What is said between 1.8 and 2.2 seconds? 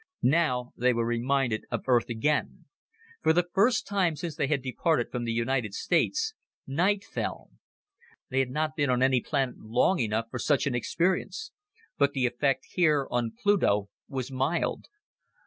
Earth